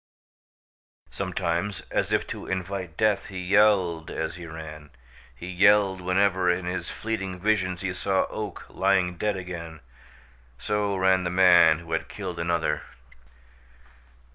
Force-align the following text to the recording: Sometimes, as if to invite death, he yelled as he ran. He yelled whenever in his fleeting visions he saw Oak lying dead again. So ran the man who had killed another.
Sometimes, 1.11 1.81
as 1.91 2.11
if 2.11 2.25
to 2.25 2.47
invite 2.47 2.97
death, 2.97 3.27
he 3.27 3.37
yelled 3.37 4.09
as 4.09 4.33
he 4.33 4.47
ran. 4.47 4.89
He 5.35 5.45
yelled 5.47 6.01
whenever 6.01 6.49
in 6.49 6.65
his 6.65 6.89
fleeting 6.89 7.37
visions 7.39 7.81
he 7.81 7.93
saw 7.93 8.25
Oak 8.31 8.65
lying 8.67 9.15
dead 9.17 9.37
again. 9.37 9.79
So 10.57 10.95
ran 10.95 11.21
the 11.21 11.29
man 11.29 11.77
who 11.77 11.91
had 11.91 12.09
killed 12.09 12.39
another. 12.39 12.81